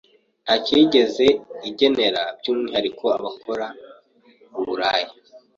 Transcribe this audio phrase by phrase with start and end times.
[0.43, 1.25] ntacyo yigeze
[1.69, 3.65] igenera by’umwihariko abakora
[4.59, 5.09] ’uburaya